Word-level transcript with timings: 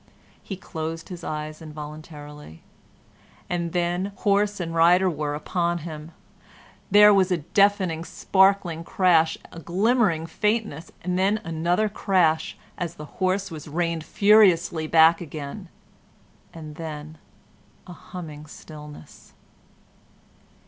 He 0.41 0.57
closed 0.57 1.09
his 1.09 1.23
eyes 1.23 1.61
involuntarily, 1.61 2.63
and 3.47 3.71
then 3.71 4.13
horse 4.15 4.59
and 4.59 4.73
rider 4.73 5.07
were 5.07 5.35
upon 5.35 5.77
him. 5.85 6.11
There 6.89 7.13
was 7.13 7.29
a 7.31 7.37
deafening, 7.53 8.03
sparkling 8.03 8.83
crash, 8.83 9.37
a 9.51 9.59
glimmering 9.59 10.25
faintness, 10.25 10.91
then 11.05 11.39
another 11.43 11.87
crash 11.87 12.57
as 12.79 12.95
the 12.95 13.05
horse 13.21 13.51
was 13.51 13.67
reined 13.67 14.03
furiously 14.03 14.87
back 14.87 15.21
again, 15.21 15.69
and 16.51 16.77
then 16.77 17.19
a 17.85 17.93
humming 17.93 18.47
stillness. 18.47 19.33